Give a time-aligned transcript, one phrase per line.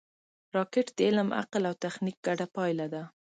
[0.55, 3.03] راکټ د علم، عقل او تخنیک ګډه پایله ده